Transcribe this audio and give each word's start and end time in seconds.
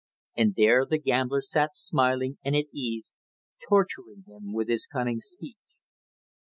And 0.35 0.55
there 0.57 0.83
the 0.83 0.97
gambler 0.97 1.43
sat 1.43 1.75
smiling 1.75 2.39
and 2.43 2.55
at 2.55 2.65
ease, 2.73 3.13
torturing 3.69 4.23
him 4.25 4.51
with 4.51 4.67
his 4.67 4.87
cunning 4.87 5.19
speech. 5.19 5.77